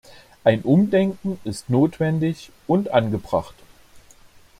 [0.43, 3.53] Ein Umdenken ist notwendig und angebracht.